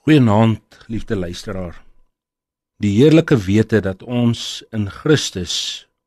[0.00, 1.82] Goeienaand, liefde luisteraar.
[2.80, 5.56] Die heerlike wete dat ons in Christus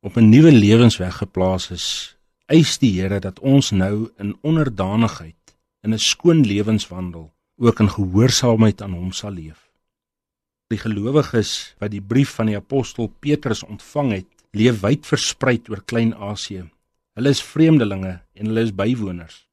[0.01, 2.17] op 'n nuwe lewensweg geplaas is,
[2.49, 8.81] eis die Here dat ons nou in onderdanigheid in 'n skoon lewenswandel ook in gehoorsaamheid
[8.81, 9.69] aan hom sal leef.
[10.67, 15.83] Die gelowiges wat die brief van die apostel Petrus ontvang het, leef wyd versprei oor
[15.85, 16.69] Klein-Asië.
[17.13, 19.47] Hulle is vreemdelinge en hulle is bywoners.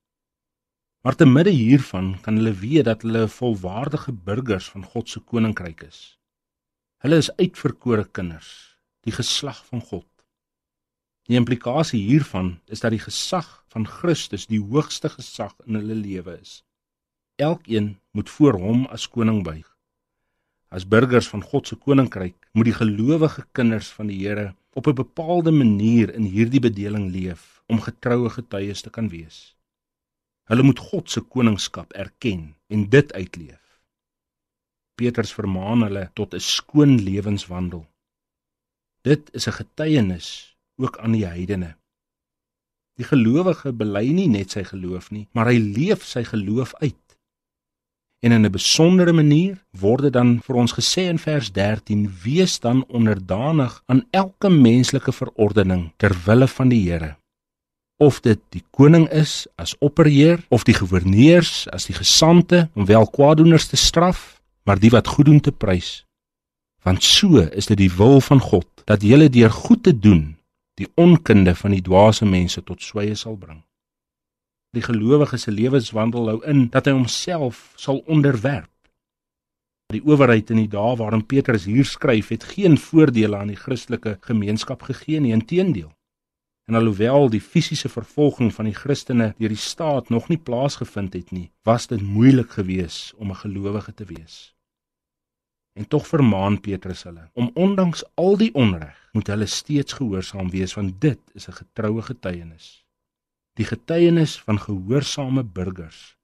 [1.00, 5.80] Maar te midde hiervan kan hulle weet dat hulle volwaardige burgers van God se koninkryk
[5.86, 6.00] is.
[7.00, 8.50] Hulle is uitverkore kinders,
[9.08, 10.08] die geslag van God.
[11.24, 16.34] Die implikasie hiervan is dat die gesag van Christus die hoogste gesag in hulle lewe
[16.36, 16.58] is.
[17.40, 19.64] Elkeen moet voor hom as koning buig.
[20.68, 25.00] As burgers van God se koninkryk moet die gelowige kinders van die Here op 'n
[25.00, 29.56] bepaalde manier in hierdie bedeling leef om getroue getuies te kan wees.
[30.50, 33.60] Hulle moet God se koningskap erken en dit uitleef.
[34.98, 37.84] Petrus vermaan hulle tot 'n skoon lewenswandel.
[39.06, 41.76] Dit is 'n getuienis ook aan die heidene.
[42.98, 47.16] Die gelowige bely nie net sy geloof nie, maar hy leef sy geloof uit.
[48.20, 52.60] En in 'n besondere manier word dit dan vir ons gesê in vers 13: "Wees
[52.60, 57.16] dan onderdanig aan elke menslike verordening ter wille van die Here."
[58.00, 63.04] Of dit die koning is as opperheer of die goewerneurs as die gesante om wel
[63.06, 66.04] kwaadoeners te straf maar die wat goed doen te prys.
[66.82, 70.36] Want so is dit die wil van God dat jy deur goed te doen
[70.80, 73.60] die onkunde van die dwaase mense tot sweye sal bring.
[74.72, 78.70] Die gelowige se lewenswandel hou in dat hy homself sal onderwerp.
[79.92, 84.16] Die owerheid in die dae waarin Petrus hier skryf het geen voordele aan die Christelike
[84.24, 85.90] gemeenskap gegee nie inteendeel
[86.70, 91.32] En alhoewel die fisiese vervolging van die Christene deur die staat nog nie plaasgevind het
[91.34, 94.54] nie, was dit moeilik geweest om 'n gelowige te wees.
[95.74, 100.74] En tog vermaan Petrus hulle om ondanks al die onreg, moet hulle steeds gehoorsaam wees
[100.74, 102.84] want dit is 'n getroue getuienis.
[103.54, 106.16] Die getuienis van gehoorsame burgers.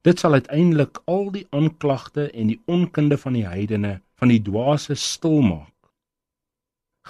[0.00, 4.94] Dit sal uiteindelik al die aanklagte en die onkunde van die heidene van die dwaase
[4.94, 5.72] stilmaak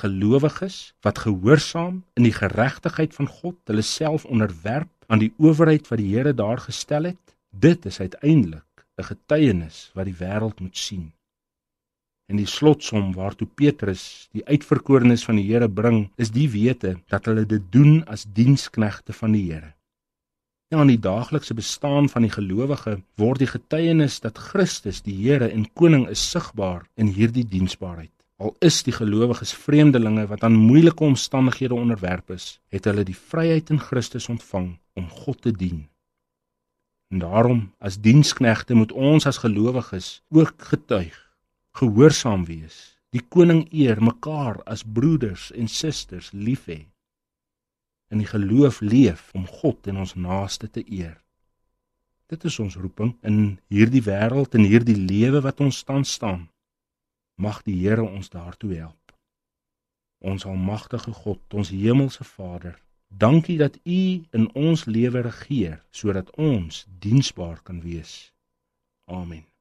[0.03, 0.77] gelowiges
[1.07, 6.13] wat gehoorsaam in die geregtigheid van God hulle self onderwerp aan die owerheid wat die
[6.15, 11.12] Here daar gestel het, dit is uiteindelik 'n getuienis wat die wêreld moet sien.
[12.31, 17.27] En die slotsom waartoe Petrus die uitverkorenes van die Here bring, is die wete dat
[17.29, 19.75] hulle dit doen as diensknegte van die Here.
[20.73, 25.51] Ja, in die daaglikse bestaan van die gelowige word die getuienis dat Christus die Here
[25.53, 28.22] en koning is sigbaar in hierdie diensbaarheid.
[28.37, 33.70] Al is die gelowiges vreemdelinge wat aan moeilike omstandighede onderwerp is, het hulle die vryheid
[33.70, 35.88] in Christus ontvang om God te dien.
[37.12, 41.16] En daarom, as diensknegte moet ons as gelowiges ook getuig,
[41.76, 46.87] gehoorsaam wees, die koning eer, mekaar as broeders en susters lief hê.
[48.12, 51.19] In die geloof leef om God en ons naaste te eer.
[52.32, 56.47] Dit is ons roeping in hierdie wêreld en hierdie lewe wat ons tans staan.
[57.34, 59.15] Mag die Here ons daartoe help.
[60.19, 62.78] Ons almagtige God, ons hemelse Vader,
[63.09, 68.32] dankie dat U in ons lewe regeer sodat ons diensbaar kan wees.
[69.04, 69.52] Amen.